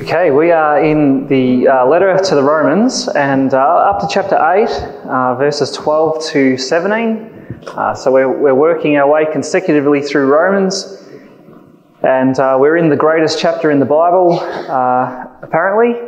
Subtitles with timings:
[0.00, 4.34] Okay, we are in the uh, letter to the Romans and uh, up to chapter
[4.34, 4.66] 8,
[5.04, 7.62] uh, verses 12 to 17.
[7.66, 11.02] Uh, so we're, we're working our way consecutively through Romans
[12.02, 16.00] and uh, we're in the greatest chapter in the Bible, uh, apparently,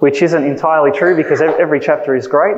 [0.00, 2.56] which isn't entirely true because every chapter is great.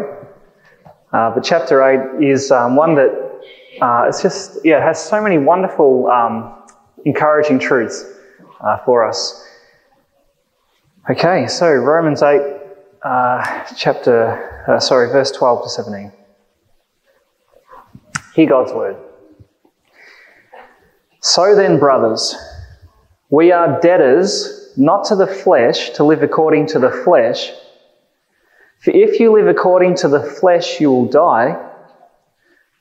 [1.12, 3.12] but chapter 8 is um, one that
[4.08, 6.54] it's just, yeah, it has so many wonderful, um,
[7.04, 8.04] encouraging truths
[8.84, 9.42] for us.
[11.10, 12.40] Okay, so Romans 8,
[13.02, 16.10] uh, chapter, uh, sorry, verse 12 to 17.
[18.34, 18.96] Hear God's word.
[21.20, 22.34] So then, brothers,
[23.28, 27.52] we are debtors not to the flesh to live according to the flesh.
[28.78, 31.70] For if you live according to the flesh, you will die.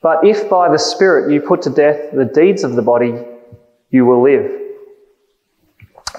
[0.00, 3.22] But if by the Spirit you put to death the deeds of the body,
[3.90, 4.63] you will live.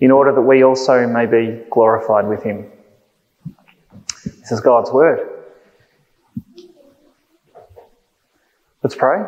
[0.00, 2.66] in order that we also may be glorified with him.
[4.24, 5.28] This is God's word.
[8.82, 9.24] Let's pray.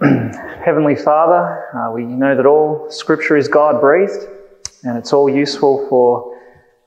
[0.64, 4.26] Heavenly Father, uh, we know that all Scripture is God breathed
[4.82, 6.36] and it's all useful for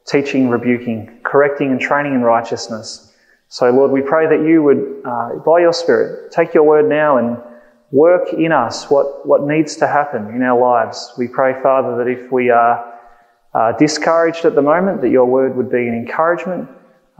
[0.05, 3.13] teaching, rebuking, correcting, and training in righteousness.
[3.47, 7.17] So, Lord, we pray that you would, uh, by your Spirit, take your word now
[7.17, 7.37] and
[7.93, 11.13] work in us what, what needs to happen in our lives.
[11.15, 12.91] We pray, Father, that if we are
[13.53, 16.67] uh, discouraged at the moment, that your word would be an encouragement,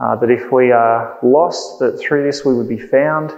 [0.00, 3.30] uh, that if we are lost, that through this we would be found.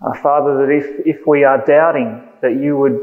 [0.00, 2.98] Uh, Father, that if, if we are doubting, that you would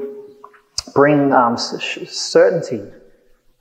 [0.96, 2.82] bring um, certainty,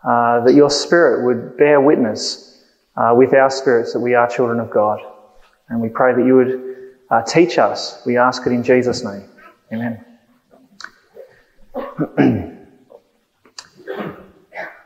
[0.03, 2.65] uh, that your spirit would bear witness
[2.97, 5.01] uh, with our spirits that we are children of God.
[5.69, 8.01] And we pray that you would uh, teach us.
[8.07, 9.29] We ask it in Jesus' name.
[9.71, 10.03] Amen.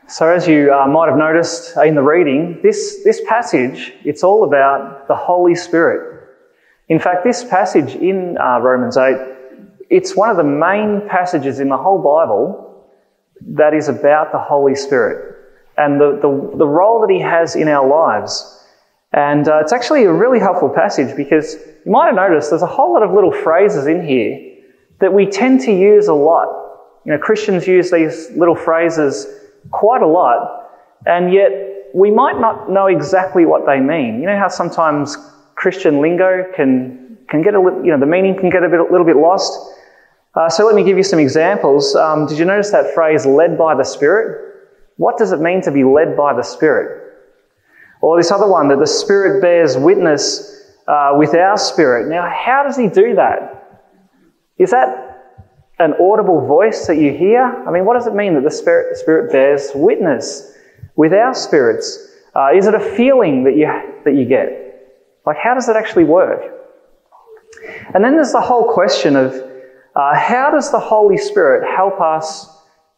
[0.09, 4.43] so, as you uh, might have noticed in the reading, this, this passage, it's all
[4.43, 6.27] about the Holy Spirit.
[6.89, 9.15] In fact, this passage in uh, Romans 8,
[9.89, 12.85] it's one of the main passages in the whole Bible
[13.55, 15.37] that is about the Holy Spirit
[15.77, 18.65] and the, the, the role that He has in our lives.
[19.13, 21.55] And uh, it's actually a really helpful passage because
[21.85, 24.52] you might have noticed there's a whole lot of little phrases in here
[25.03, 26.47] that we tend to use a lot.
[27.05, 29.27] You know, Christians use these little phrases
[29.69, 30.69] quite a lot,
[31.05, 31.51] and yet
[31.93, 34.21] we might not know exactly what they mean.
[34.21, 35.17] You know how sometimes
[35.55, 38.79] Christian lingo can, can get a little, you know, the meaning can get a, bit,
[38.79, 39.51] a little bit lost.
[40.35, 41.97] Uh, so let me give you some examples.
[41.97, 44.69] Um, did you notice that phrase, led by the Spirit?
[44.95, 47.19] What does it mean to be led by the Spirit?
[47.99, 52.07] Or this other one, that the Spirit bears witness uh, with our spirit.
[52.07, 53.62] Now, how does he do that?
[54.63, 55.13] Is that
[55.79, 57.43] an audible voice that you hear?
[57.67, 60.53] I mean, what does it mean that the Spirit, the Spirit bears witness
[60.95, 62.11] with our spirits?
[62.33, 63.67] Uh, is it a feeling that you,
[64.05, 64.63] that you get?
[65.25, 66.41] Like, how does it actually work?
[67.93, 69.33] And then there's the whole question of
[69.95, 72.47] uh, how does the Holy Spirit help us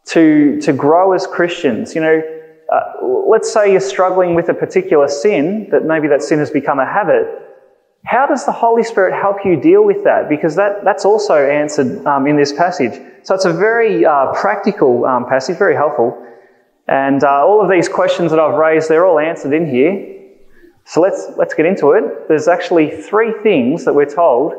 [0.06, 1.96] to, to grow as Christians?
[1.96, 2.22] You know,
[2.72, 6.80] uh, let's say you're struggling with a particular sin, that maybe that sin has become
[6.80, 7.45] a habit.
[8.06, 10.30] How does the Holy Spirit help you deal with that?
[10.30, 13.02] Because that, that's also answered um, in this passage.
[13.24, 16.22] So it's a very uh, practical um, passage, very helpful.
[16.88, 20.22] And uh, all of these questions that I've raised, they're all answered in here.
[20.86, 22.28] So let's, let's get into it.
[22.28, 24.54] There's actually three things that we're told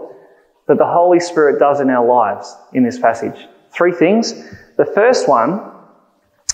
[0.66, 3.46] that the Holy Spirit does in our lives in this passage.
[3.70, 4.34] Three things.
[4.76, 5.60] The first one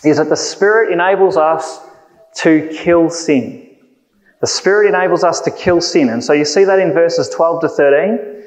[0.05, 1.81] is that the Spirit enables us
[2.35, 3.62] to kill sin.
[4.43, 6.09] The Spirit enables us to kill sin.
[6.09, 8.43] And so you see that in verses 12 to 13.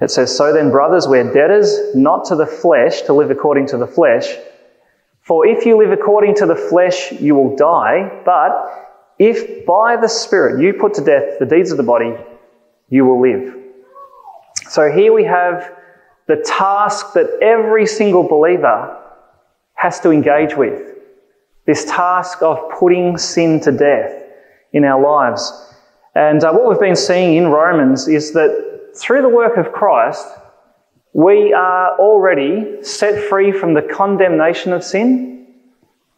[0.00, 3.76] It says, So then, brothers, we're debtors not to the flesh to live according to
[3.76, 4.26] the flesh.
[5.22, 8.22] For if you live according to the flesh, you will die.
[8.24, 12.12] But if by the Spirit you put to death the deeds of the body,
[12.88, 13.54] you will live.
[14.68, 15.72] So here we have
[16.26, 19.00] the task that every single believer
[19.74, 20.96] has to engage with.
[21.66, 24.19] This task of putting sin to death
[24.72, 25.74] in our lives.
[26.14, 30.26] And uh, what we've been seeing in Romans is that through the work of Christ,
[31.12, 35.46] we are already set free from the condemnation of sin.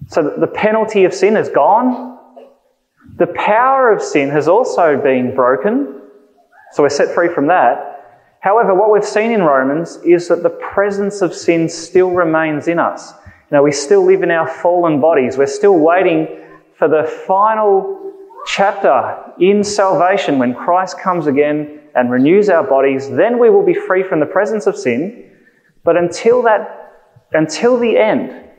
[0.08, 2.19] So the penalty of sin is gone.
[3.19, 6.00] The power of sin has also been broken.
[6.72, 7.88] So we're set free from that.
[8.40, 12.78] However, what we've seen in Romans is that the presence of sin still remains in
[12.78, 13.12] us.
[13.26, 15.37] You know, we still live in our fallen bodies.
[15.37, 16.26] We're still waiting
[16.76, 18.01] for the final
[18.46, 23.10] chapter in salvation when Christ comes again and renews our bodies.
[23.10, 25.30] Then we will be free from the presence of sin.
[25.84, 26.92] But until that,
[27.32, 28.50] until the end,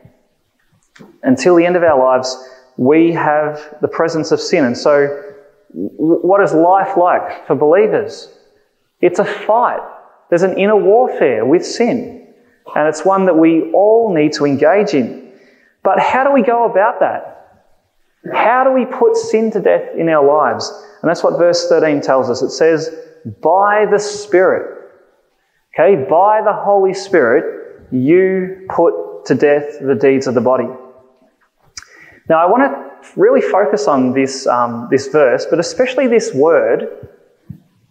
[1.23, 2.35] until the end of our lives,
[2.77, 4.65] we have the presence of sin.
[4.65, 5.31] And so,
[5.73, 8.29] what is life like for believers?
[9.01, 9.81] It's a fight.
[10.29, 12.27] There's an inner warfare with sin.
[12.75, 15.33] And it's one that we all need to engage in.
[15.83, 17.42] But how do we go about that?
[18.31, 20.71] How do we put sin to death in our lives?
[21.01, 22.41] And that's what verse 13 tells us.
[22.41, 22.95] It says,
[23.41, 24.91] by the Spirit.
[25.73, 30.67] Okay, by the Holy Spirit, you put to death the deeds of the body.
[32.29, 37.09] Now, I want to really focus on this, um, this verse, but especially this word.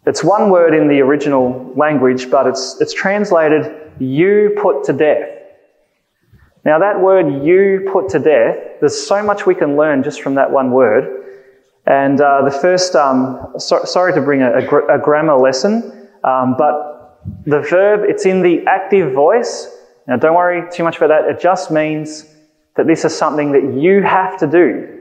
[0.07, 5.29] It's one word in the original language, but it's, it's translated, you put to death.
[6.65, 10.37] Now, that word, you put to death, there's so much we can learn just from
[10.37, 11.23] that one word.
[11.87, 16.09] And uh, the first, um, so, sorry to bring a, a, gr- a grammar lesson,
[16.23, 19.69] um, but the verb, it's in the active voice.
[20.07, 21.25] Now, don't worry too much about that.
[21.29, 22.33] It just means
[22.77, 25.01] that this is something that you have to do.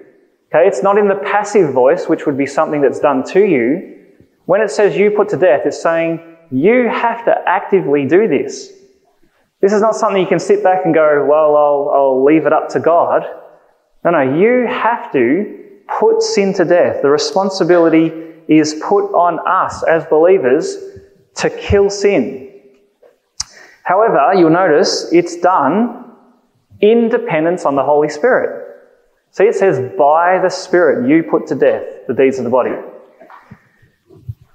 [0.53, 3.99] Okay, it's not in the passive voice, which would be something that's done to you.
[4.45, 6.19] When it says you put to death, it's saying
[6.51, 8.73] you have to actively do this.
[9.61, 12.53] This is not something you can sit back and go, well, I'll, I'll leave it
[12.53, 13.23] up to God.
[14.03, 15.59] No, no, you have to
[15.99, 17.03] put sin to death.
[17.03, 18.11] The responsibility
[18.47, 20.77] is put on us as believers
[21.35, 22.49] to kill sin.
[23.83, 26.11] However, you'll notice it's done
[26.79, 28.67] in dependence on the Holy Spirit.
[29.29, 32.71] See, it says, by the Spirit you put to death the deeds of the body.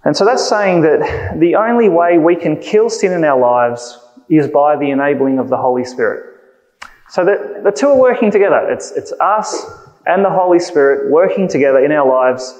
[0.04, 3.98] And so that's saying that the only way we can kill sin in our lives
[4.28, 6.40] is by the enabling of the Holy Spirit.
[7.08, 8.69] So that the two are working together.
[8.70, 9.64] It's, it's us
[10.06, 12.55] and the Holy Spirit working together in our lives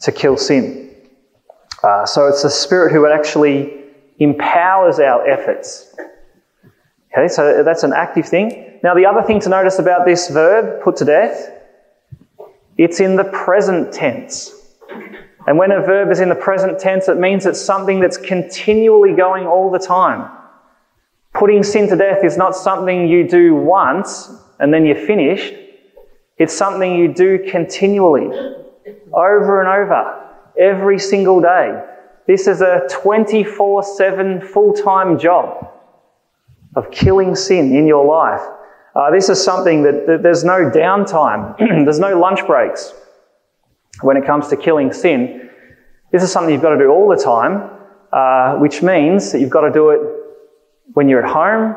[0.00, 0.94] to kill sin.
[1.82, 3.84] Uh, so it's the Spirit who actually
[4.18, 5.94] empowers our efforts.
[7.12, 8.80] Okay, so that's an active thing.
[8.82, 11.50] Now, the other thing to notice about this verb, put to death,
[12.76, 14.52] it's in the present tense.
[15.46, 19.14] And when a verb is in the present tense, it means it's something that's continually
[19.14, 20.30] going all the time.
[21.36, 25.52] Putting sin to death is not something you do once and then you're finished.
[26.38, 28.26] It's something you do continually,
[29.12, 31.82] over and over, every single day.
[32.26, 35.72] This is a 24 7 full time job
[36.74, 38.40] of killing sin in your life.
[38.94, 42.94] Uh, this is something that, that there's no downtime, there's no lunch breaks
[44.00, 45.50] when it comes to killing sin.
[46.12, 47.70] This is something you've got to do all the time,
[48.10, 50.25] uh, which means that you've got to do it
[50.96, 51.76] when you're at home,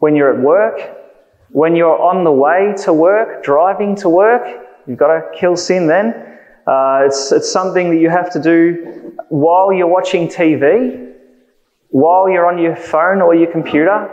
[0.00, 0.78] when you're at work,
[1.48, 4.44] when you're on the way to work, driving to work.
[4.86, 6.08] You've got to kill sin then.
[6.66, 11.14] Uh, it's, it's something that you have to do while you're watching TV,
[11.88, 14.10] while you're on your phone or your computer,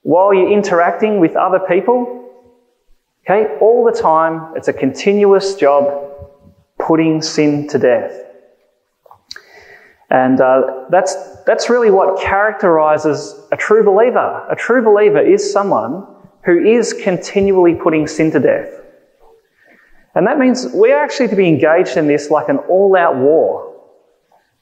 [0.00, 2.30] while you're interacting with other people.
[3.26, 6.30] Okay, all the time, it's a continuous job
[6.78, 8.31] putting sin to death.
[10.12, 11.16] And uh, that's,
[11.46, 14.46] that's really what characterizes a true believer.
[14.50, 16.06] A true believer is someone
[16.44, 18.68] who is continually putting sin to death.
[20.14, 23.74] And that means we're actually to be engaged in this like an all out war.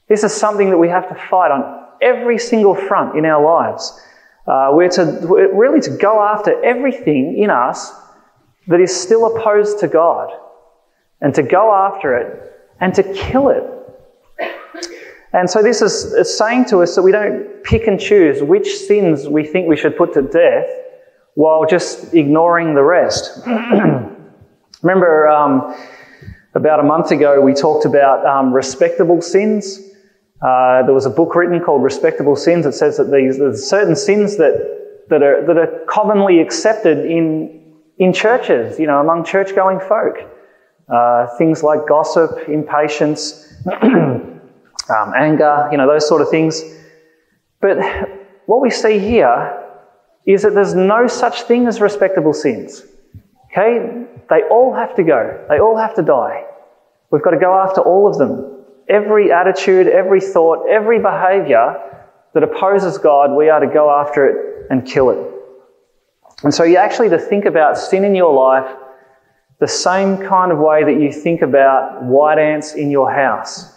[0.07, 3.99] This is something that we have to fight on every single front in our lives.
[4.47, 7.91] Uh, we're to really to go after everything in us
[8.67, 10.31] that is still opposed to God
[11.19, 13.80] and to go after it and to kill it.
[15.33, 19.27] And so this is, saying to us that we don't pick and choose which sins
[19.27, 20.67] we think we should put to death
[21.35, 23.41] while just ignoring the rest.
[24.81, 25.73] Remember, um,
[26.53, 29.79] about a month ago, we talked about um, respectable sins.
[30.41, 33.95] Uh, there was a book written called Respectable Sins that says that these, there's certain
[33.95, 39.55] sins that, that, are, that are commonly accepted in, in churches, you know, among church
[39.55, 40.17] going folk.
[40.91, 43.53] Uh, things like gossip, impatience,
[44.91, 46.61] um, anger, you know, those sort of things.
[47.61, 47.77] But
[48.45, 49.57] what we see here
[50.25, 52.85] is that there's no such thing as respectable sins.
[53.51, 54.05] Okay?
[54.29, 55.45] They all have to go.
[55.49, 56.45] They all have to die.
[57.11, 58.63] We've got to go after all of them.
[58.87, 64.67] Every attitude, every thought, every behavior that opposes God, we are to go after it
[64.69, 65.31] and kill it.
[66.43, 68.77] And so you actually to think about sin in your life
[69.59, 73.71] the same kind of way that you think about white ants in your house.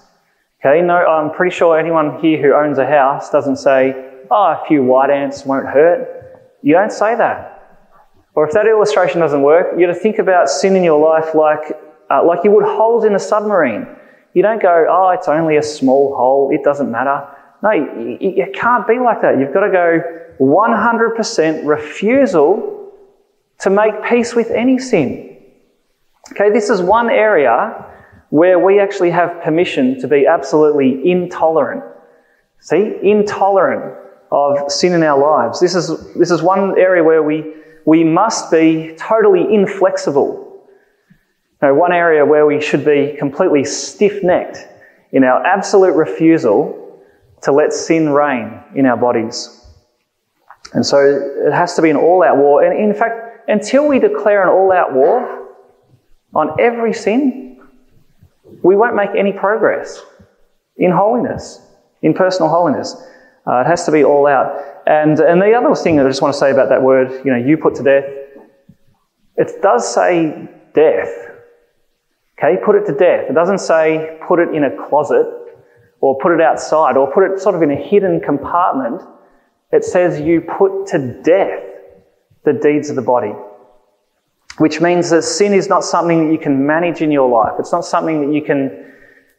[0.65, 3.93] Okay, no, I'm pretty sure anyone here who owns a house doesn't say,
[4.31, 6.09] oh, a few white ants won't hurt.
[6.63, 7.51] You don't say that.
[8.35, 11.35] Or if that illustration doesn't work, you got to think about sin in your life
[11.35, 11.79] like,
[12.11, 13.87] uh, like you would holes in a submarine.
[14.33, 17.29] You don't go, oh, it's only a small hole, it doesn't matter.
[17.63, 19.39] No, it can't be like that.
[19.39, 20.03] You've got to go
[20.41, 22.91] 100% refusal
[23.61, 25.43] to make peace with any sin.
[26.33, 27.85] Okay, this is one area
[28.35, 31.85] where we actually have permission to be absolutely intolerant.
[32.59, 33.95] See, intolerant
[34.33, 35.61] of sin in our lives.
[35.61, 40.67] This is, this is one area where we, we must be totally inflexible.
[41.63, 44.59] Now, one area where we should be completely stiff necked
[45.13, 47.01] in our absolute refusal
[47.43, 49.65] to let sin reign in our bodies.
[50.73, 50.99] And so
[51.47, 52.65] it has to be an all out war.
[52.65, 55.51] And in fact, until we declare an all out war
[56.35, 57.45] on every sin,
[58.65, 60.03] we won't make any progress
[60.77, 61.61] in holiness,
[62.03, 62.97] in personal holiness.
[63.47, 64.59] Uh, it has to be all out.
[64.87, 67.31] And, and the other thing that I just want to say about that word, you
[67.31, 68.05] know, you put to death,
[69.37, 71.13] it does say death.
[72.39, 73.27] Okay, put it to death.
[73.29, 75.27] It doesn't say put it in a closet
[76.01, 79.03] or put it outside or put it sort of in a hidden compartment.
[79.73, 81.63] It says you put to death
[82.45, 83.35] the deeds of the body
[84.59, 87.55] which means that sin is not something that you can manage in your life.
[87.59, 88.93] It's not something that you can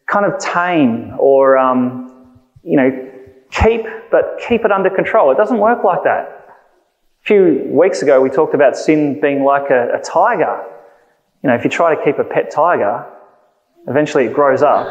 [0.07, 3.11] kind of tame or, um, you know,
[3.51, 5.31] keep, but keep it under control.
[5.31, 6.47] It doesn't work like that.
[7.23, 10.63] A few weeks ago, we talked about sin being like a, a tiger.
[11.43, 13.05] You know, if you try to keep a pet tiger,
[13.87, 14.87] eventually it grows up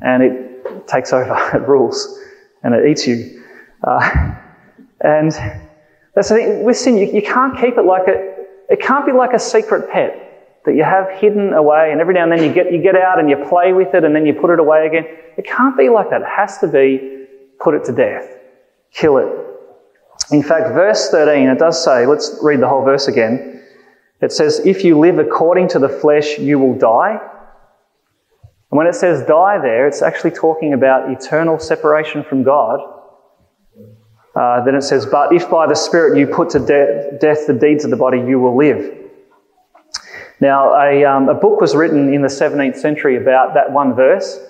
[0.00, 2.18] and it takes over, it rules,
[2.62, 3.42] and it eats you.
[3.82, 4.36] Uh,
[5.00, 5.32] and
[6.14, 8.39] that's the thing with sin, you, you can't keep it like a,
[8.70, 12.22] it can't be like a secret pet that you have hidden away and every now
[12.22, 14.32] and then you get, you get out and you play with it and then you
[14.32, 15.04] put it away again.
[15.36, 16.20] It can't be like that.
[16.20, 17.26] It has to be
[17.58, 18.28] put it to death.
[18.92, 19.28] Kill it.
[20.30, 23.64] In fact, verse 13, it does say, let's read the whole verse again.
[24.20, 27.18] It says, if you live according to the flesh, you will die.
[28.70, 32.80] And when it says die there, it's actually talking about eternal separation from God
[34.34, 37.54] uh, then it says, But if by the Spirit you put to de- death the
[37.54, 38.96] deeds of the body, you will live.
[40.40, 44.40] Now, a, um, a book was written in the 17th century about that one verse.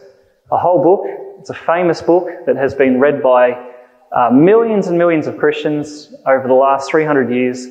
[0.53, 1.05] A whole book.
[1.41, 3.53] It's a famous book that has been read by
[4.13, 7.67] uh, millions and millions of Christians over the last 300 years.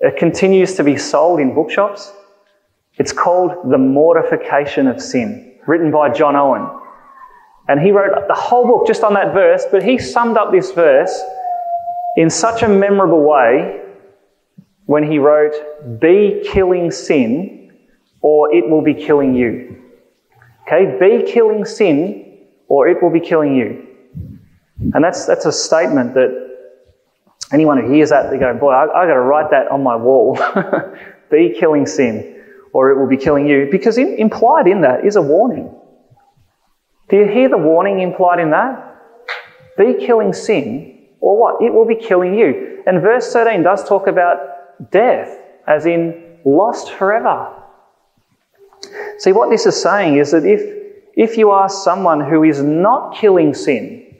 [0.00, 2.12] It continues to be sold in bookshops.
[2.94, 6.68] It's called The Mortification of Sin, written by John Owen.
[7.68, 10.72] And he wrote the whole book just on that verse, but he summed up this
[10.72, 11.22] verse
[12.16, 13.82] in such a memorable way
[14.86, 15.52] when he wrote,
[16.00, 17.78] Be killing sin,
[18.22, 19.82] or it will be killing you.
[20.62, 23.86] Okay, be killing sin, or it will be killing you.
[24.94, 26.30] And that's, that's a statement that
[27.52, 30.38] anyone who hears that, they go, Boy, I've got to write that on my wall.
[31.30, 33.68] be killing sin, or it will be killing you.
[33.70, 35.77] Because in, implied in that is a warning.
[37.08, 38.84] Do you hear the warning implied in that?
[39.76, 41.62] Be killing sin, or what?
[41.62, 42.82] It will be killing you.
[42.86, 47.54] And verse 13 does talk about death, as in lost forever.
[49.18, 50.62] See, what this is saying is that if,
[51.14, 54.14] if you are someone who is not killing sin,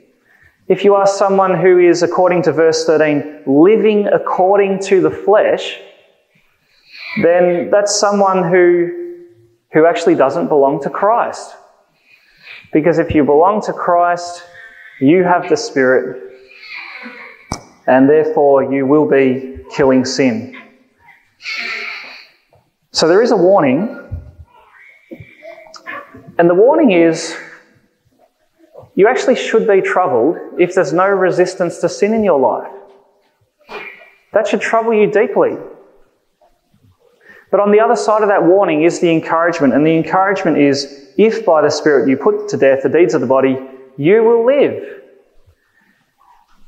[0.67, 5.79] if you are someone who is, according to verse 13, living according to the flesh,
[7.23, 9.25] then that's someone who,
[9.73, 11.55] who actually doesn't belong to Christ.
[12.71, 14.43] Because if you belong to Christ,
[14.99, 16.21] you have the Spirit,
[17.87, 20.55] and therefore you will be killing sin.
[22.91, 23.97] So there is a warning,
[26.37, 27.35] and the warning is
[28.95, 32.71] you actually should be troubled if there's no resistance to sin in your life.
[34.33, 35.57] That should trouble you deeply.
[37.51, 41.09] But on the other side of that warning is the encouragement, and the encouragement is
[41.17, 43.57] if by the Spirit you put to death the deeds of the body,
[43.97, 44.99] you will live.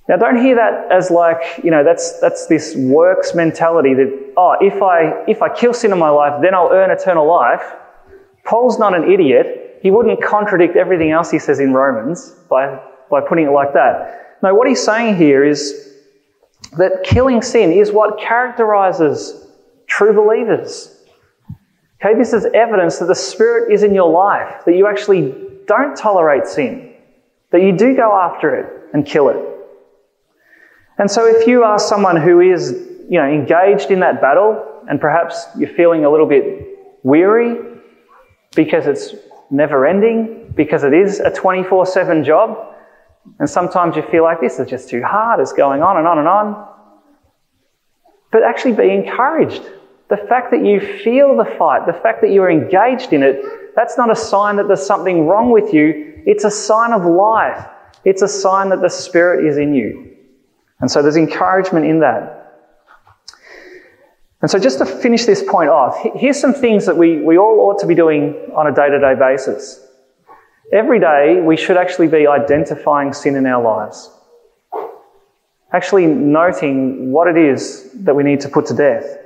[0.09, 4.55] Now, don't hear that as like, you know, that's, that's this works mentality that, oh,
[4.59, 7.61] if I, if I kill sin in my life, then I'll earn eternal life.
[8.43, 9.79] Paul's not an idiot.
[9.81, 14.37] He wouldn't contradict everything else he says in Romans by, by putting it like that.
[14.43, 15.95] No, what he's saying here is
[16.77, 19.47] that killing sin is what characterizes
[19.91, 20.97] true believers.
[21.99, 25.35] Okay, this is evidence that the Spirit is in your life, that you actually
[25.67, 26.93] don't tolerate sin,
[27.51, 29.37] that you do go after it and kill it.
[30.97, 32.71] And so if you are someone who is
[33.09, 36.67] you know, engaged in that battle and perhaps you're feeling a little bit
[37.03, 37.57] weary
[38.55, 39.13] because it's
[39.49, 42.75] never ending, because it is a 24 7 job.
[43.39, 46.17] And sometimes you feel like this is just too hard, it's going on and on
[46.17, 46.67] and on.
[48.31, 49.63] But actually be encouraged.
[50.11, 53.41] The fact that you feel the fight, the fact that you're engaged in it,
[53.77, 56.21] that's not a sign that there's something wrong with you.
[56.25, 57.65] It's a sign of life.
[58.03, 60.13] It's a sign that the Spirit is in you.
[60.81, 62.39] And so there's encouragement in that.
[64.41, 67.61] And so, just to finish this point off, here's some things that we, we all
[67.61, 69.79] ought to be doing on a day to day basis.
[70.73, 74.09] Every day, we should actually be identifying sin in our lives,
[75.71, 79.19] actually noting what it is that we need to put to death.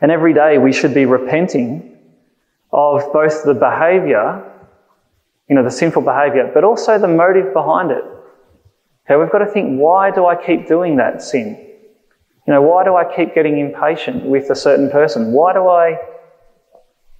[0.00, 1.96] And every day, we should be repenting
[2.72, 4.42] of both the behavior,
[5.48, 8.04] you know, the sinful behavior, but also the motive behind it.
[9.04, 11.66] Okay, we've got to think why do I keep doing that sin?
[12.46, 15.32] You know, why do I keep getting impatient with a certain person?
[15.32, 15.98] Why do I,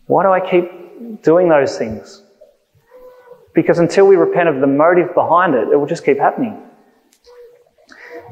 [0.06, 2.22] why do I keep doing those things?
[3.54, 6.56] Because until we repent of the motive behind it, it will just keep happening.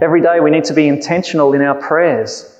[0.00, 2.57] Every day we need to be intentional in our prayers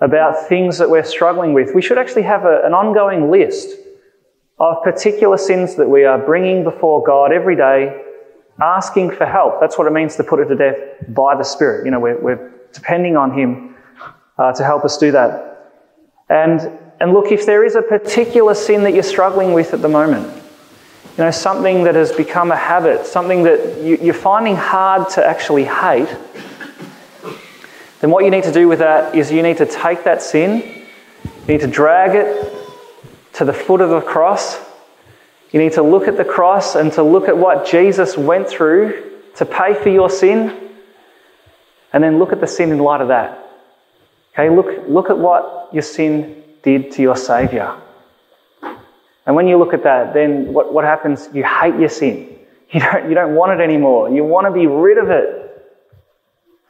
[0.00, 1.74] about things that we're struggling with.
[1.74, 3.76] We should actually have a, an ongoing list
[4.60, 8.02] of particular sins that we are bringing before God every day,
[8.60, 9.60] asking for help.
[9.60, 10.78] That's what it means to put it to death
[11.08, 11.84] by the Spirit.
[11.84, 13.76] You know, we're, we're depending on Him
[14.36, 15.72] uh, to help us do that.
[16.28, 16.60] And,
[17.00, 20.34] and look, if there is a particular sin that you're struggling with at the moment,
[21.16, 25.26] you know, something that has become a habit, something that you, you're finding hard to
[25.26, 26.08] actually hate,
[28.00, 30.62] then what you need to do with that is you need to take that sin,
[31.24, 32.54] you need to drag it
[33.34, 34.58] to the foot of the cross.
[35.50, 39.10] You need to look at the cross and to look at what Jesus went through
[39.36, 40.70] to pay for your sin
[41.92, 43.38] and then look at the sin in light of that.
[44.34, 47.80] Okay, look, look at what your sin did to your Saviour.
[49.26, 51.28] And when you look at that, then what, what happens?
[51.32, 52.34] You hate your sin.
[52.70, 54.10] You don't, you don't want it anymore.
[54.10, 55.47] You want to be rid of it.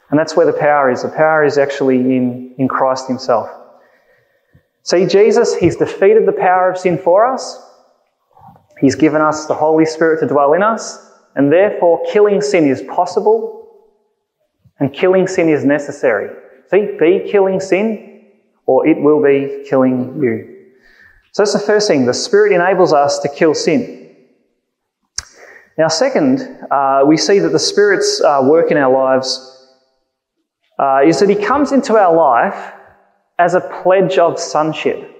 [0.09, 1.03] And that's where the power is.
[1.03, 3.49] The power is actually in, in Christ Himself.
[4.83, 7.65] See, Jesus, He's defeated the power of sin for us.
[8.79, 11.05] He's given us the Holy Spirit to dwell in us.
[11.35, 13.59] And therefore, killing sin is possible
[14.79, 16.35] and killing sin is necessary.
[16.71, 18.25] See, be killing sin,
[18.65, 20.55] or it will be killing you.
[21.33, 22.05] So that's the first thing.
[22.05, 24.15] The Spirit enables us to kill sin.
[25.77, 26.41] Now, second,
[26.71, 29.58] uh, we see that the Spirit's uh, work in our lives
[30.79, 32.73] uh, is that He comes into our life
[33.37, 35.15] as a pledge of sonship.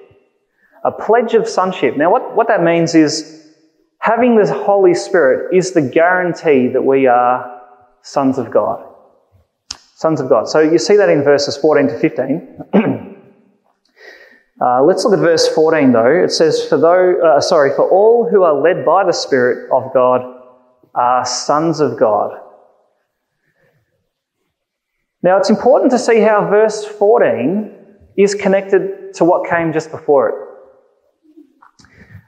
[0.84, 1.98] A pledge of sonship.
[1.98, 3.54] Now, what, what that means is
[4.00, 7.62] having the Holy Spirit is the guarantee that we are
[8.02, 8.86] sons of God
[10.00, 10.48] sons of God.
[10.48, 12.64] So you see that in verses 14 to 15.
[14.62, 16.24] uh, let's look at verse 14 though.
[16.24, 19.94] It says, "For though, uh, sorry, for all who are led by the Spirit of
[19.94, 20.22] God
[20.96, 22.40] are sons of God."
[25.22, 27.76] Now it's important to see how verse 14
[28.18, 30.36] is connected to what came just before it.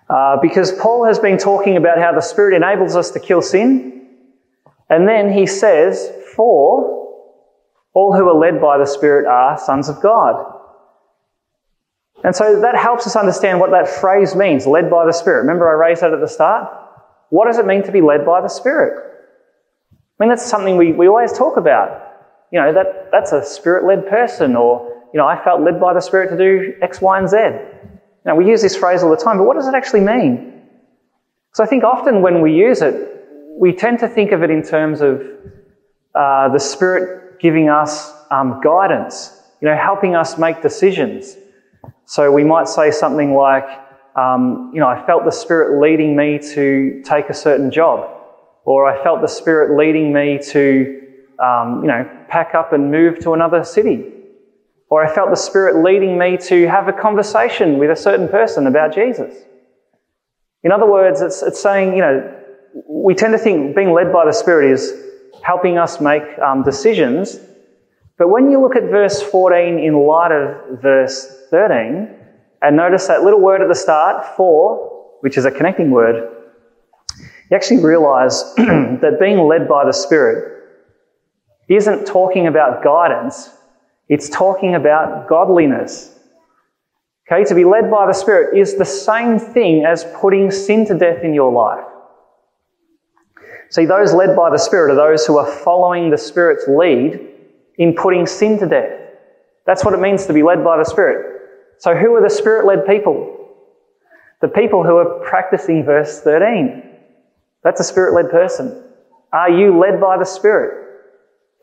[0.10, 4.10] Uh, because Paul has been talking about how the Spirit enables us to kill sin,
[4.89, 6.99] and then he says, "For."
[7.93, 10.45] All who are led by the Spirit are sons of God.
[12.23, 15.41] And so that helps us understand what that phrase means, led by the Spirit.
[15.41, 16.69] Remember I raised that at the start?
[17.30, 19.08] What does it mean to be led by the Spirit?
[19.91, 22.11] I mean, that's something we, we always talk about.
[22.51, 25.93] You know, that, that's a spirit led person, or, you know, I felt led by
[25.93, 27.37] the Spirit to do X, Y, and Z.
[28.25, 30.61] Now, we use this phrase all the time, but what does it actually mean?
[31.49, 32.95] Because I think often when we use it,
[33.57, 35.21] we tend to think of it in terms of
[36.15, 41.35] uh, the Spirit giving us um, guidance, you know, helping us make decisions.
[42.05, 43.65] So we might say something like,
[44.15, 48.09] um, you know, I felt the Spirit leading me to take a certain job,
[48.65, 51.00] or I felt the Spirit leading me to,
[51.41, 54.06] um, you know, pack up and move to another city,
[54.89, 58.67] or I felt the Spirit leading me to have a conversation with a certain person
[58.67, 59.36] about Jesus.
[60.63, 62.38] In other words, it's, it's saying, you know,
[62.88, 64.93] we tend to think being led by the Spirit is
[65.43, 67.39] helping us make um, decisions.
[68.17, 72.08] But when you look at verse 14 in light of verse 13,
[72.62, 76.30] and notice that little word at the start, for, which is a connecting word,
[77.49, 80.50] you actually realize that being led by the Spirit
[81.75, 83.49] isn't talking about guidance,
[84.10, 86.17] it's talking about godliness.
[87.31, 90.97] Okay, to be led by the Spirit is the same thing as putting sin to
[90.97, 91.86] death in your life.
[93.69, 97.25] See, those led by the Spirit are those who are following the Spirit's lead
[97.77, 98.99] in putting sin to death.
[99.65, 101.41] That's what it means to be led by the Spirit.
[101.77, 103.47] So, who are the Spirit led people?
[104.41, 106.84] The people who are practicing verse 13.
[107.63, 108.84] That's a Spirit led person.
[109.31, 110.90] Are you led by the Spirit?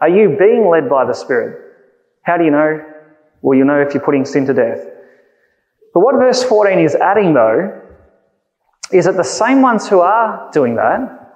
[0.01, 1.77] Are you being led by the Spirit?
[2.23, 2.85] How do you know?
[3.43, 4.85] Well, you know if you're putting sin to death.
[5.95, 7.83] But what verse 14 is adding, though,
[8.93, 11.35] is that the same ones who are doing that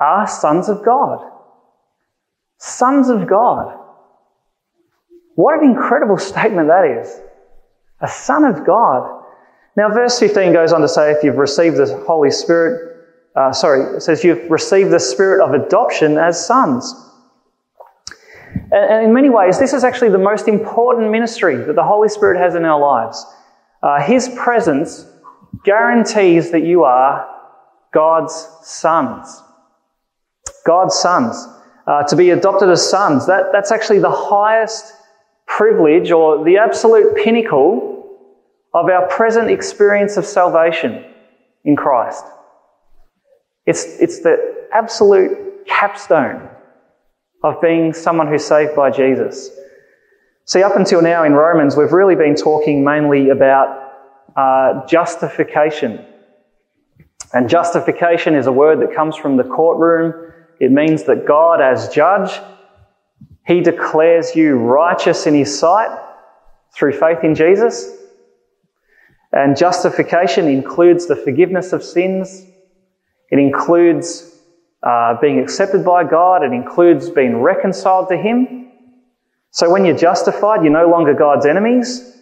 [0.00, 1.30] are sons of God.
[2.58, 3.78] Sons of God.
[5.34, 7.20] What an incredible statement that is.
[8.00, 9.24] A son of God.
[9.76, 13.96] Now, verse 15 goes on to say, if you've received the Holy Spirit, uh, sorry,
[13.96, 16.94] it says you've received the spirit of adoption as sons.
[18.72, 22.38] And, in many ways, this is actually the most important ministry that the Holy Spirit
[22.38, 23.24] has in our lives.
[23.82, 25.06] Uh, His presence
[25.64, 27.28] guarantees that you are
[27.92, 29.42] God's sons.
[30.66, 31.46] God's sons.
[31.86, 34.94] Uh, to be adopted as sons, that, that's actually the highest
[35.46, 37.92] privilege or the absolute pinnacle
[38.72, 41.04] of our present experience of salvation
[41.64, 42.24] in Christ.
[43.66, 46.48] It's, it's the absolute capstone
[47.42, 49.50] of being someone who's saved by Jesus.
[50.44, 53.92] See, up until now in Romans, we've really been talking mainly about
[54.36, 56.04] uh, justification.
[57.32, 60.32] And justification is a word that comes from the courtroom.
[60.60, 62.40] It means that God, as judge,
[63.46, 65.90] he declares you righteous in his sight
[66.74, 67.96] through faith in Jesus.
[69.32, 72.44] And justification includes the forgiveness of sins.
[73.30, 74.31] It includes
[74.82, 76.42] uh, being accepted by God.
[76.42, 78.70] It includes being reconciled to Him.
[79.50, 82.16] So when you're justified, you're no longer God's enemies.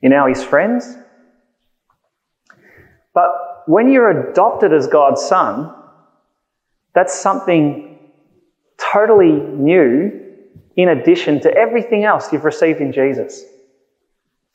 [0.00, 0.96] You're now His friends.
[3.14, 5.74] But when you're adopted as God's son,
[6.94, 7.98] that's something
[8.78, 10.24] totally new
[10.76, 13.44] in addition to everything else you've received in Jesus.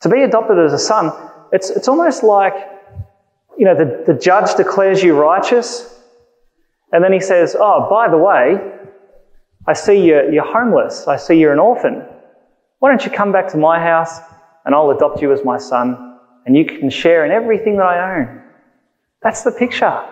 [0.00, 1.12] To be adopted as a son,
[1.52, 2.54] it's, it's almost like,
[3.58, 5.93] you know, the, the judge declares you righteous,
[6.92, 8.58] and then he says, Oh, by the way,
[9.66, 11.08] I see you're, you're homeless.
[11.08, 12.02] I see you're an orphan.
[12.78, 14.20] Why don't you come back to my house
[14.64, 18.18] and I'll adopt you as my son and you can share in everything that I
[18.18, 18.42] own?
[19.22, 20.02] That's the picture.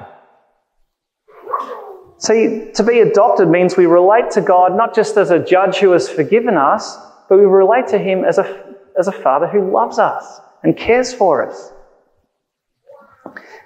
[2.23, 5.91] See, to be adopted means we relate to God not just as a judge who
[5.91, 6.97] has forgiven us,
[7.29, 11.13] but we relate to Him as a, as a Father who loves us and cares
[11.13, 11.73] for us.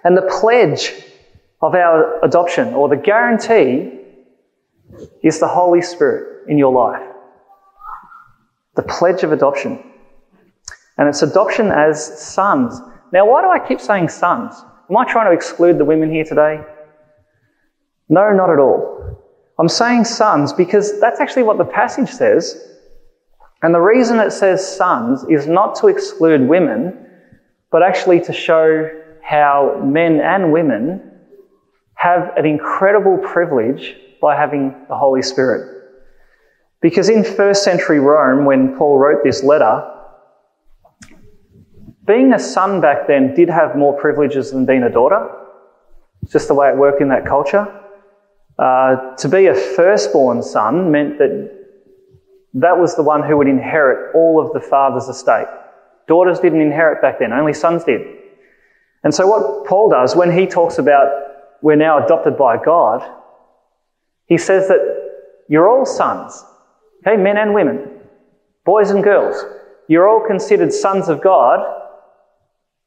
[0.05, 0.95] And the pledge
[1.63, 4.01] of our adoption, or the guarantee,
[5.23, 7.03] is the Holy Spirit in your life.
[8.75, 9.83] The pledge of adoption.
[10.99, 12.81] And it's adoption as sons.
[13.13, 14.55] Now, why do I keep saying sons?
[14.89, 16.63] Am I trying to exclude the women here today?
[18.09, 19.25] No, not at all.
[19.59, 22.75] I'm saying sons because that's actually what the passage says.
[23.63, 27.07] And the reason it says sons is not to exclude women,
[27.73, 28.91] but actually to show
[29.23, 31.11] how men and women
[31.97, 35.73] have an incredible privilege by having the Holy Spirit.
[36.81, 39.93] Because in first century Rome, when Paul wrote this letter,
[42.07, 45.29] being a son back then did have more privileges than being a daughter.
[46.23, 47.67] It's just the way it worked in that culture.
[48.59, 51.53] Uh, to be a firstborn son meant that
[52.55, 55.47] that was the one who would inherit all of the father's estate.
[56.09, 58.01] Daughters didn't inherit back then, only sons did.
[59.03, 61.09] And so, what Paul does when he talks about
[61.63, 63.09] we're now adopted by God,
[64.27, 64.81] he says that
[65.49, 66.45] you're all sons,
[67.07, 67.89] okay, men and women,
[68.65, 69.43] boys and girls.
[69.89, 71.61] You're all considered sons of God.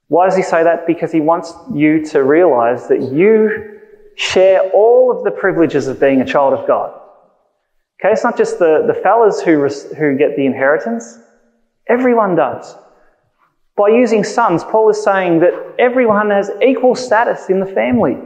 [0.09, 0.85] Why does he say that?
[0.85, 3.79] Because he wants you to realize that you
[4.15, 6.93] share all of the privileges of being a child of God.
[8.01, 11.19] Okay, it's not just the, the fellas who, who get the inheritance,
[11.87, 12.75] everyone does.
[13.77, 18.17] By using sons, Paul is saying that everyone has equal status in the family.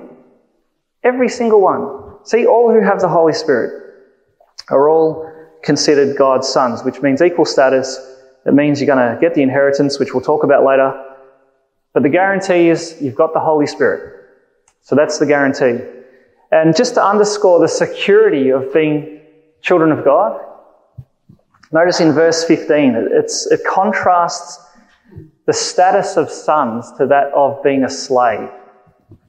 [1.03, 2.23] Every single one.
[2.23, 3.81] See, all who have the Holy Spirit
[4.69, 5.29] are all
[5.61, 7.99] considered God's sons, which means equal status.
[8.45, 10.93] It means you're going to get the inheritance, which we'll talk about later.
[11.93, 14.21] But the guarantee is you've got the Holy Spirit.
[14.81, 15.83] So that's the guarantee.
[16.51, 19.21] And just to underscore the security of being
[19.61, 20.39] children of God,
[21.71, 24.59] notice in verse 15, it contrasts
[25.45, 28.49] the status of sons to that of being a slave.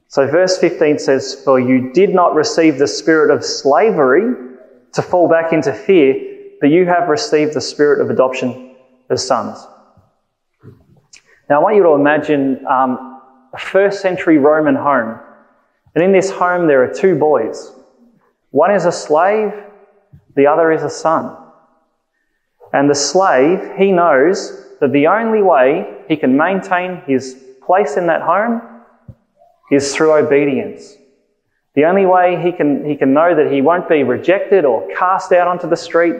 [0.07, 4.33] So verse 15 says, For you did not receive the spirit of slavery
[4.93, 6.15] to fall back into fear,
[6.61, 8.75] but you have received the spirit of adoption
[9.09, 9.65] as sons.
[11.49, 13.21] Now I want you to imagine um,
[13.53, 15.19] a first century Roman home
[15.95, 17.71] and in this home, there are two boys.
[18.51, 19.53] One is a slave,
[20.35, 21.35] the other is a son.
[22.73, 28.07] And the slave, he knows that the only way he can maintain his place in
[28.07, 28.61] that home
[29.71, 30.95] is through obedience.
[31.75, 35.31] The only way he can, he can know that he won't be rejected or cast
[35.31, 36.15] out onto the street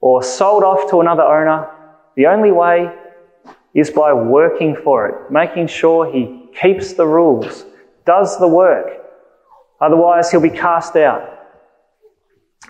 [0.00, 1.68] or sold off to another owner,
[2.16, 2.92] the only way
[3.74, 7.64] is by working for it, making sure he keeps the rules,
[8.04, 8.88] does the work.
[9.80, 11.32] Otherwise, he'll be cast out.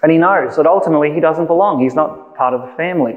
[0.03, 1.81] And he knows that ultimately he doesn't belong.
[1.81, 3.17] He's not part of the family.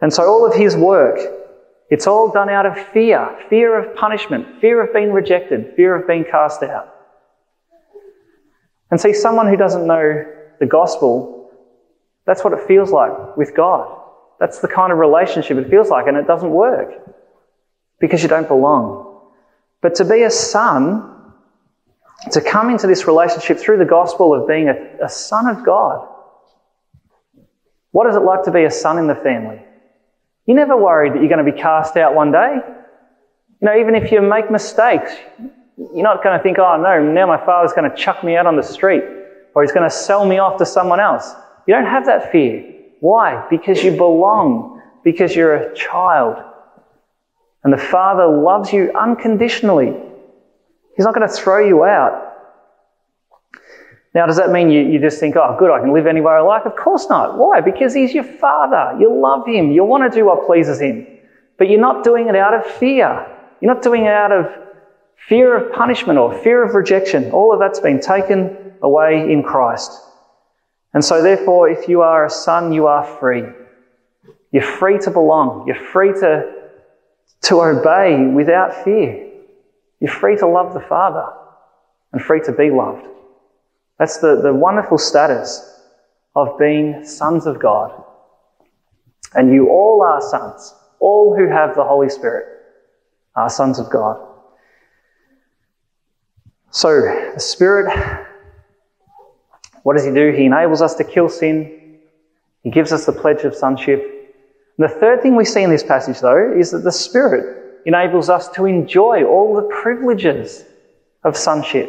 [0.00, 1.18] And so all of his work,
[1.88, 6.06] it's all done out of fear fear of punishment, fear of being rejected, fear of
[6.06, 6.92] being cast out.
[8.90, 10.24] And see, someone who doesn't know
[10.60, 11.50] the gospel,
[12.24, 14.00] that's what it feels like with God.
[14.38, 16.90] That's the kind of relationship it feels like, and it doesn't work
[17.98, 19.20] because you don't belong.
[19.80, 21.12] But to be a son,
[22.32, 26.06] to come into this relationship through the gospel of being a, a son of God,
[27.92, 29.65] what is it like to be a son in the family?
[30.46, 32.58] You're never worried that you're going to be cast out one day.
[33.60, 35.12] You know, even if you make mistakes,
[35.76, 38.46] you're not going to think, oh no, now my father's going to chuck me out
[38.46, 39.02] on the street
[39.54, 41.32] or he's going to sell me off to someone else.
[41.66, 42.74] You don't have that fear.
[43.00, 43.46] Why?
[43.50, 46.36] Because you belong, because you're a child.
[47.64, 49.96] And the Father loves you unconditionally.
[50.96, 52.25] He's not going to throw you out.
[54.16, 56.40] Now, does that mean you, you just think, oh, good, I can live anywhere I
[56.40, 56.64] like?
[56.64, 57.36] Of course not.
[57.36, 57.60] Why?
[57.60, 58.98] Because He's your Father.
[58.98, 59.72] You love Him.
[59.72, 61.06] You want to do what pleases Him.
[61.58, 63.26] But you're not doing it out of fear.
[63.60, 64.50] You're not doing it out of
[65.28, 67.30] fear of punishment or fear of rejection.
[67.30, 69.92] All of that's been taken away in Christ.
[70.94, 73.44] And so, therefore, if you are a son, you are free.
[74.50, 75.66] You're free to belong.
[75.66, 76.54] You're free to,
[77.42, 79.30] to obey without fear.
[80.00, 81.26] You're free to love the Father
[82.14, 83.08] and free to be loved.
[83.98, 85.80] That's the, the wonderful status
[86.34, 88.02] of being sons of God.
[89.34, 90.74] And you all are sons.
[91.00, 92.46] All who have the Holy Spirit
[93.34, 94.22] are sons of God.
[96.70, 96.90] So,
[97.34, 97.90] the Spirit,
[99.82, 100.30] what does He do?
[100.32, 101.98] He enables us to kill sin.
[102.62, 104.02] He gives us the pledge of sonship.
[104.78, 108.28] And the third thing we see in this passage, though, is that the Spirit enables
[108.28, 110.64] us to enjoy all the privileges
[111.24, 111.88] of sonship.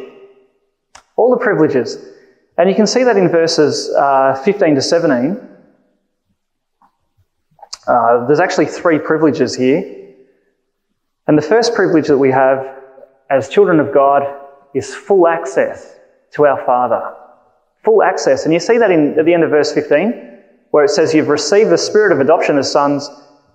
[1.18, 1.98] All the privileges.
[2.58, 5.38] And you can see that in verses uh, 15 to 17.
[7.88, 10.14] Uh, there's actually three privileges here.
[11.28, 12.66] And the first privilege that we have
[13.30, 14.24] as children of God
[14.74, 15.96] is full access
[16.32, 17.16] to our Father.
[17.84, 18.46] Full access.
[18.46, 20.40] And you see that in, at the end of verse 15,
[20.72, 23.10] where it says, You've received the spirit of adoption as sons,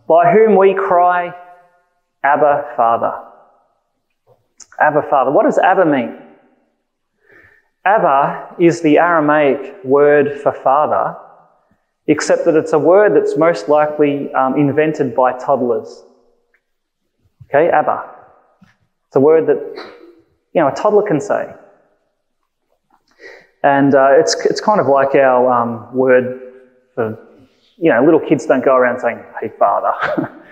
[0.08, 1.32] by whom we cry,
[2.24, 3.12] Abba, Father.
[4.80, 5.30] Abba, Father.
[5.30, 6.18] What does Abba mean?
[7.84, 11.16] Abba is the Aramaic word for father,
[12.06, 16.04] except that it's a word that's most likely um, invented by toddlers.
[17.48, 18.08] Okay, Abba.
[19.08, 19.58] It's a word that
[20.52, 21.52] you know, a toddler can say.
[23.62, 26.40] And uh, it's, it's kind of like our um, word
[26.94, 27.18] for,
[27.78, 29.92] you know, little kids don't go around saying, hey, father.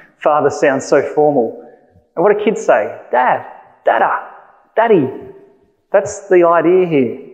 [0.18, 1.66] father sounds so formal.
[2.14, 3.00] And what do kids say?
[3.10, 3.46] Dad,
[3.84, 4.30] dada,
[4.76, 5.08] daddy.
[5.92, 7.30] That's the idea here.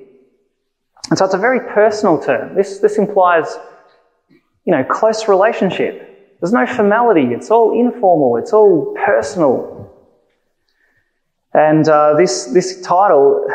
[1.10, 2.54] And so it's a very personal term.
[2.56, 3.56] This, this implies,
[4.64, 6.38] you know, close relationship.
[6.40, 7.32] There's no formality.
[7.32, 8.36] It's all informal.
[8.36, 9.76] It's all personal.
[11.54, 13.46] And uh, this, this title,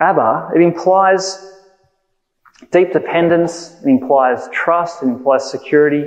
[0.00, 1.54] Abba, it implies
[2.70, 6.04] deep dependence, it implies trust, it implies security,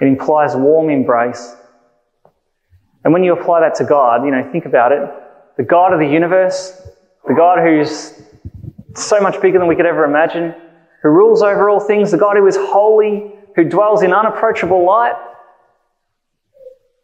[0.00, 1.56] it implies warm embrace.
[3.02, 5.00] And when you apply that to God, you know, think about it.
[5.60, 6.80] The God of the universe,
[7.28, 8.22] the God who's
[8.94, 10.54] so much bigger than we could ever imagine,
[11.02, 15.16] who rules over all things, the God who is holy, who dwells in unapproachable light,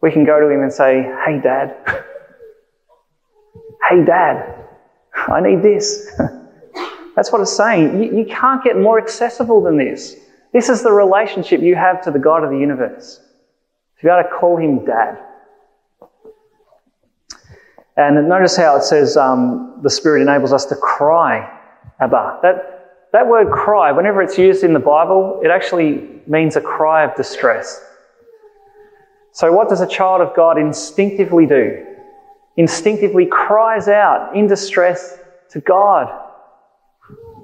[0.00, 1.76] we can go to him and say, Hey, Dad.
[3.90, 4.64] Hey, dad,
[5.14, 6.10] I need this.
[7.14, 8.02] That's what it's saying.
[8.02, 10.16] You, you can't get more accessible than this.
[10.52, 13.20] This is the relationship you have to the God of the universe.
[13.98, 15.18] To be able to call him dad.
[17.96, 21.50] And notice how it says um, the Spirit enables us to cry,
[22.00, 22.40] Abba.
[22.42, 27.04] That, that word cry, whenever it's used in the Bible, it actually means a cry
[27.04, 27.82] of distress.
[29.32, 31.86] So, what does a child of God instinctively do?
[32.56, 35.18] instinctively cries out in distress
[35.50, 36.22] to God.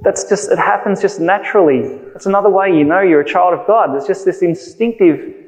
[0.02, 1.98] That's just, it happens just naturally.
[2.12, 3.92] That's another way you know you're a child of God.
[3.92, 5.41] There's just this instinctive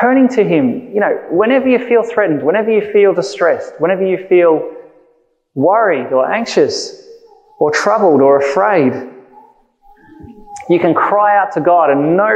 [0.00, 0.92] turning to Him.
[0.94, 4.72] You know, whenever you feel threatened, whenever you feel distressed, whenever you feel
[5.54, 7.06] worried or anxious
[7.58, 8.92] or troubled or afraid,
[10.68, 12.34] You can cry out to God and know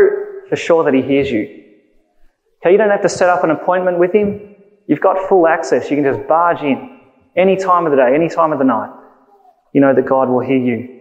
[0.49, 1.43] for sure that He hears you.
[2.63, 4.55] Okay, you don't have to set up an appointment with Him.
[4.87, 5.91] You've got full access.
[5.91, 7.01] You can just barge in
[7.37, 8.91] any time of the day, any time of the night.
[9.73, 11.01] You know that God will hear you.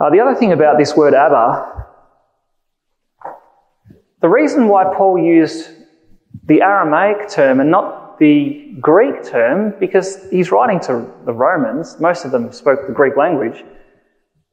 [0.00, 1.73] Uh, the other thing about this word Abba,
[4.24, 5.68] the reason why Paul used
[6.46, 12.24] the Aramaic term and not the Greek term, because he's writing to the Romans, most
[12.24, 13.62] of them spoke the Greek language.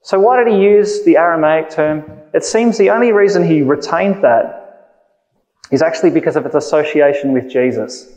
[0.02, 2.04] So why did he use the Aramaic term?
[2.34, 4.98] It seems the only reason he retained that
[5.72, 8.12] is actually because of its association with Jesus.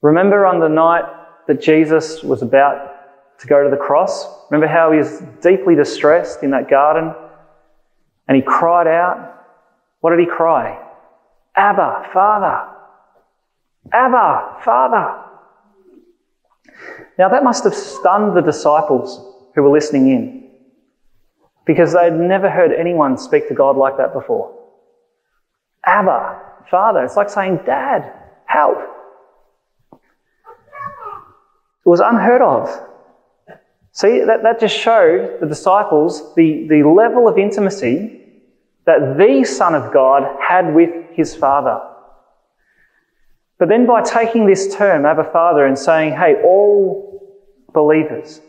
[0.00, 1.04] Remember on the night
[1.48, 4.26] that Jesus was about to go to the cross?
[4.50, 7.14] Remember how he was deeply distressed in that garden
[8.26, 9.32] and he cried out?
[10.04, 10.78] What did he cry?
[11.56, 12.74] Abba, Father.
[13.90, 15.22] Abba, Father.
[17.18, 20.50] Now that must have stunned the disciples who were listening in
[21.64, 24.54] because they'd never heard anyone speak to God like that before.
[25.86, 26.38] Abba,
[26.70, 27.02] Father.
[27.02, 28.12] It's like saying, Dad,
[28.44, 28.76] help.
[29.94, 32.68] It was unheard of.
[33.92, 38.20] See, that, that just showed the disciples the, the level of intimacy
[38.86, 41.80] that the Son of God had with his Father.
[43.58, 47.38] But then by taking this term, Abba Father, and saying, hey, all
[47.72, 48.40] believers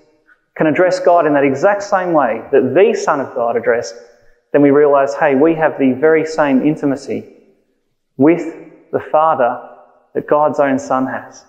[0.56, 3.96] can address God in that exact same way that the Son of God addressed,
[4.52, 7.26] then we realize, hey, we have the very same intimacy
[8.18, 8.56] with
[8.92, 9.70] the Father
[10.14, 11.46] that God's own Son has.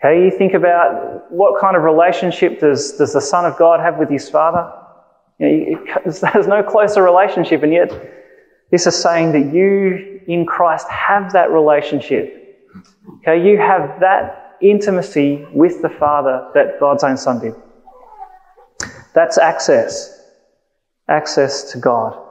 [0.00, 3.96] Okay, you think about what kind of relationship does, does the Son of God have
[3.96, 4.70] with his Father?
[5.38, 7.90] You know, there's no closer relationship, and yet
[8.70, 12.34] this is saying that you in Christ have that relationship.
[13.20, 17.54] Okay, you have that intimacy with the Father that God's own Son did.
[19.14, 20.14] That's access.
[21.08, 22.24] Access to God.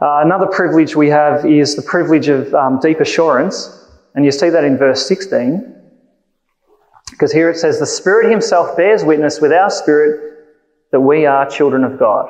[0.00, 4.48] Uh, another privilege we have is the privilege of um, deep assurance, and you see
[4.48, 5.76] that in verse 16.
[7.10, 10.31] Because here it says, The Spirit Himself bears witness with our spirit
[10.92, 12.28] that we are children of God.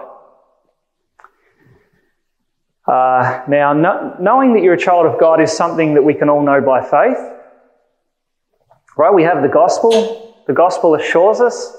[2.87, 6.29] Uh, now, no, knowing that you're a child of God is something that we can
[6.29, 7.19] all know by faith.
[8.97, 9.13] Right?
[9.13, 10.35] We have the gospel.
[10.47, 11.77] The gospel assures us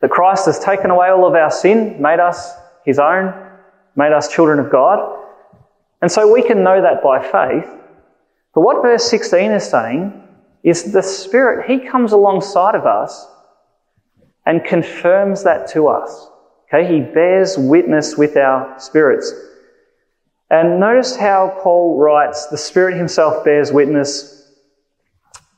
[0.00, 2.52] that Christ has taken away all of our sin, made us
[2.84, 3.34] His own,
[3.96, 5.18] made us children of God.
[6.02, 7.68] And so we can know that by faith.
[8.54, 10.12] But what verse 16 is saying
[10.62, 13.26] is the Spirit, He comes alongside of us
[14.46, 16.28] and confirms that to us.
[16.72, 19.32] Okay, He bears witness with our spirits.
[20.50, 24.50] And notice how Paul writes, the Spirit Himself bears witness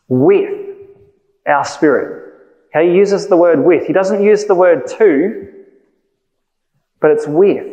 [0.09, 0.61] with
[1.47, 2.25] our spirit.
[2.75, 3.87] Okay, he uses the word with.
[3.87, 5.49] He doesn't use the word to,
[7.01, 7.67] but it's with.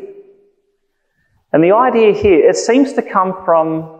[1.54, 4.00] And the idea here, it seems to come from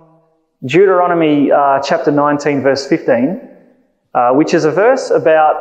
[0.64, 3.42] Deuteronomy uh, chapter 19, verse 15,
[4.14, 5.56] uh, which is a verse about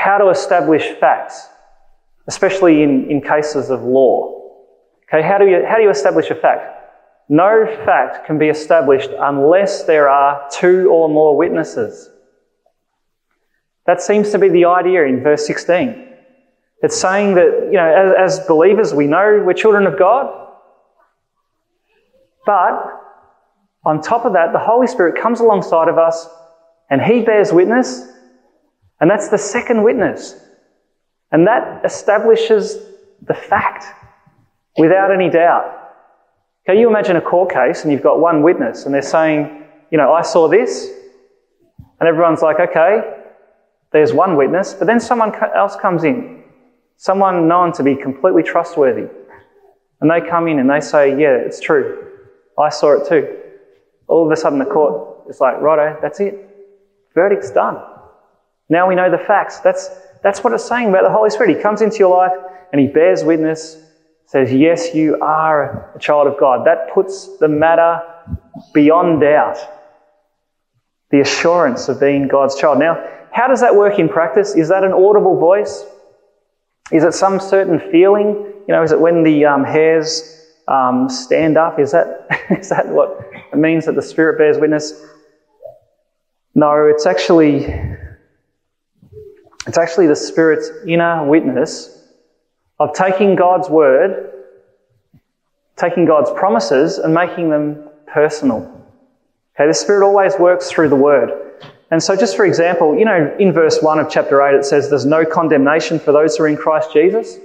[0.00, 1.46] how to establish facts,
[2.26, 4.50] especially in, in cases of law.
[5.04, 6.62] Okay, how do, you, how do you establish a fact?
[7.28, 12.08] No fact can be established unless there are two or more witnesses.
[13.86, 16.08] That seems to be the idea in verse 16.
[16.82, 20.48] It's saying that, you know, as, as believers, we know we're children of God,
[22.46, 23.00] but
[23.84, 26.26] on top of that, the Holy Spirit comes alongside of us
[26.88, 28.10] and He bears witness,
[29.00, 30.34] and that's the second witness.
[31.32, 32.78] And that establishes
[33.22, 33.84] the fact
[34.76, 35.76] without any doubt.
[36.66, 39.98] Can you imagine a court case and you've got one witness and they're saying, you
[39.98, 40.88] know, I saw this,
[41.98, 43.00] and everyone's like, okay,
[43.92, 46.44] there's one witness, but then someone else comes in,
[46.96, 49.08] someone known to be completely trustworthy,
[50.00, 52.06] and they come in and they say, yeah, it's true.
[52.56, 53.40] I saw it too
[54.10, 56.34] all of a sudden the court is like, righto, that's it.
[57.14, 57.78] Verdict's done.
[58.70, 59.58] Now we know the facts.
[59.58, 59.90] That's,
[60.22, 61.56] that's what it's saying about the Holy Spirit.
[61.56, 62.32] He comes into your life
[62.72, 63.76] and he bears witness,
[64.26, 66.66] says, yes, you are a child of God.
[66.66, 68.00] That puts the matter
[68.72, 69.58] beyond doubt.
[71.10, 72.78] The assurance of being God's child.
[72.78, 74.54] Now, how does that work in practice?
[74.54, 75.84] Is that an audible voice?
[76.92, 78.28] Is it some certain feeling?
[78.68, 81.80] You know, is it when the um, hairs um, stand up?
[81.80, 84.92] Is that, is that what it means that the Spirit bears witness?
[86.54, 87.66] No, it's actually,
[89.70, 91.96] it's actually the Spirit's inner witness
[92.80, 94.32] of taking God's word,
[95.76, 98.62] taking God's promises and making them personal.
[99.54, 101.54] Okay, the Spirit always works through the word.
[101.92, 104.90] And so, just for example, you know, in verse 1 of chapter 8, it says
[104.90, 107.38] there's no condemnation for those who are in Christ Jesus.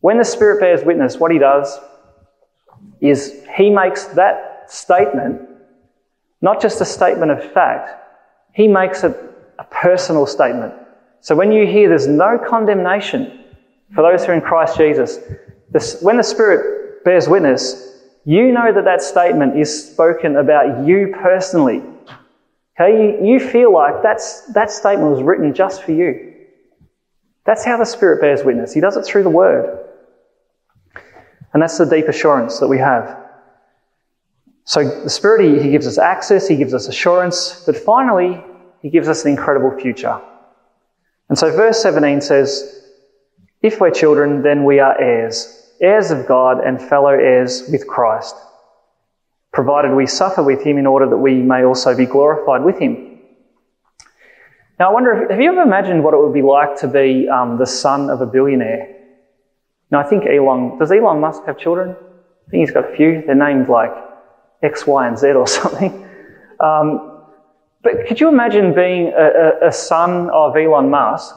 [0.00, 1.78] When the Spirit bears witness, what he does
[3.02, 5.42] is he makes that statement
[6.40, 7.90] not just a statement of fact,
[8.54, 9.14] he makes it
[9.58, 10.72] a personal statement.
[11.20, 13.44] So when you hear there's no condemnation
[13.94, 15.18] for those who are in Christ Jesus,
[15.70, 21.14] this, when the Spirit bears witness, you know that that statement is spoken about you
[21.20, 21.82] personally.
[22.80, 26.34] Okay, you, you feel like that's, that statement was written just for you.
[27.44, 28.74] That's how the Spirit bears witness.
[28.74, 29.86] He does it through the Word.
[31.52, 33.16] And that's the deep assurance that we have.
[34.64, 38.44] So the Spirit, he, he gives us access, He gives us assurance, but finally,
[38.82, 40.20] He gives us an incredible future.
[41.28, 42.84] And so verse 17 says,
[43.62, 48.34] If we're children, then we are heirs, heirs of God and fellow heirs with Christ,
[49.52, 53.20] provided we suffer with Him in order that we may also be glorified with Him.
[54.78, 57.28] Now, I wonder, if, have you ever imagined what it would be like to be
[57.28, 58.94] um, the son of a billionaire?
[59.90, 61.90] Now, I think Elon, does Elon Musk have children?
[61.90, 63.22] I think he's got a few.
[63.26, 63.90] They're named like
[64.62, 66.08] X, Y, and Z or something.
[66.60, 67.07] Um,
[67.82, 71.36] but could you imagine being a, a, a, son of Elon Musk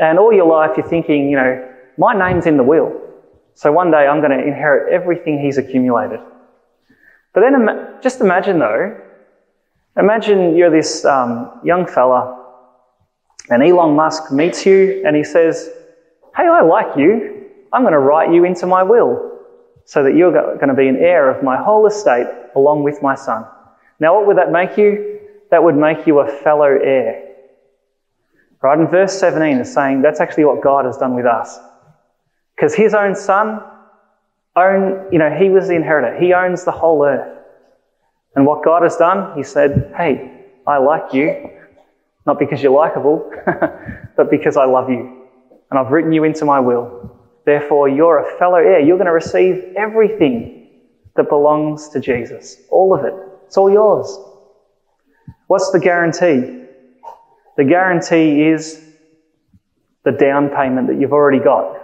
[0.00, 3.00] and all your life you're thinking, you know, my name's in the will.
[3.54, 6.20] So one day I'm going to inherit everything he's accumulated.
[7.34, 8.98] But then just imagine though,
[9.96, 12.46] imagine you're this um, young fella
[13.50, 15.70] and Elon Musk meets you and he says,
[16.36, 17.46] Hey, I like you.
[17.72, 19.38] I'm going to write you into my will
[19.84, 23.14] so that you're going to be an heir of my whole estate along with my
[23.14, 23.44] son.
[24.00, 25.17] Now, what would that make you?
[25.50, 27.24] That would make you a fellow heir.
[28.62, 28.78] Right?
[28.78, 31.58] And verse 17 is saying that's actually what God has done with us.
[32.56, 33.60] Because his own son
[34.56, 36.18] own, you know, he was the inheritor.
[36.18, 37.38] He owns the whole earth.
[38.34, 41.50] And what God has done, he said, hey, I like you.
[42.26, 43.30] Not because you're likable,
[44.16, 45.26] but because I love you.
[45.70, 47.16] And I've written you into my will.
[47.46, 48.80] Therefore, you're a fellow heir.
[48.80, 50.68] You're going to receive everything
[51.16, 52.58] that belongs to Jesus.
[52.70, 53.14] All of it.
[53.46, 54.18] It's all yours.
[55.48, 56.66] What's the guarantee?
[57.56, 58.84] The guarantee is
[60.04, 61.76] the down payment that you've already got.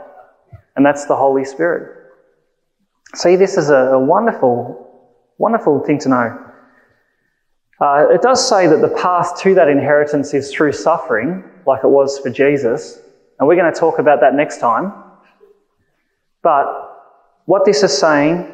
[0.77, 2.13] And that's the Holy Spirit.
[3.15, 5.09] See, this is a, wonderful,
[5.39, 6.41] wonderful thing to know.
[7.81, 11.89] Uh, it does say that the path to that inheritance is through suffering, like it
[11.89, 13.01] was for Jesus.
[13.39, 14.93] And we're going to talk about that next time.
[16.43, 16.67] But
[17.47, 18.53] what this is saying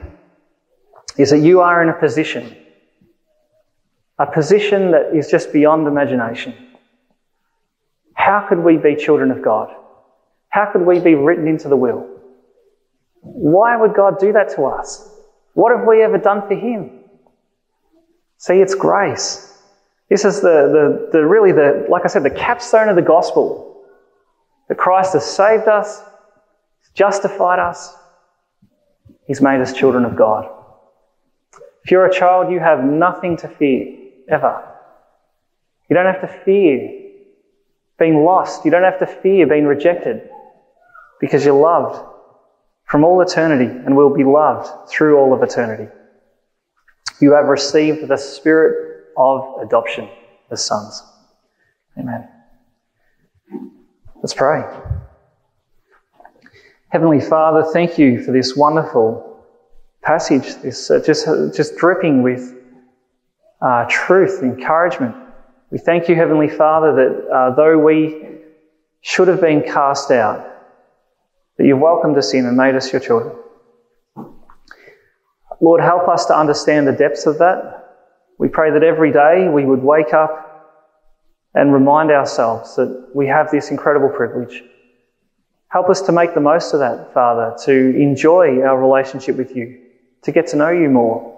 [1.18, 2.56] is that you are in a position,
[4.20, 6.54] a position that is just beyond imagination.
[8.12, 9.74] How could we be children of God?
[10.50, 12.06] How could we be written into the will?
[13.22, 15.08] Why would God do that to us?
[15.54, 17.00] What have we ever done for Him?
[18.36, 19.58] See, it's grace.
[20.10, 23.84] This is the, the, the really the, like I said, the capstone of the gospel.
[24.68, 26.02] That Christ has saved us,
[26.94, 27.96] justified us.
[29.26, 30.48] He's made us children of God.
[31.84, 33.99] If you're a child, you have nothing to fear,
[34.30, 34.66] ever.
[35.88, 37.00] You don't have to fear
[37.98, 38.64] being lost.
[38.64, 40.28] You don't have to fear being rejected
[41.20, 42.06] because you're loved
[42.84, 45.92] from all eternity and will be loved through all of eternity.
[47.20, 50.08] You have received the spirit of adoption
[50.50, 51.02] as sons.
[51.98, 52.26] Amen.
[54.16, 54.62] Let's pray.
[56.88, 59.44] Heavenly Father, thank you for this wonderful
[60.02, 62.59] passage, this uh, just, uh, just dripping with
[63.60, 65.14] uh, truth, encouragement.
[65.70, 68.38] We thank you, Heavenly Father, that uh, though we
[69.00, 70.46] should have been cast out,
[71.56, 73.36] that you've welcomed us in and made us your children.
[75.60, 77.96] Lord, help us to understand the depths of that.
[78.38, 80.46] We pray that every day we would wake up
[81.54, 84.62] and remind ourselves that we have this incredible privilege
[85.70, 89.78] Help us to make the most of that, Father, to enjoy our relationship with you,
[90.22, 91.29] to get to know you more.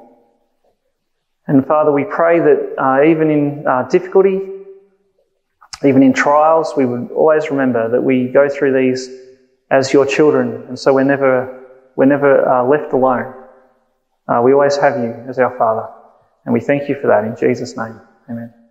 [1.53, 4.40] And Father, we pray that uh, even in uh, difficulty,
[5.84, 9.11] even in trials, we would always remember that we go through these
[9.70, 13.34] as your children, and so we're never, we're never uh, left alone.
[14.26, 15.86] Uh, we always have you as our Father,
[16.46, 18.00] and we thank you for that in Jesus' name.
[18.30, 18.61] Amen.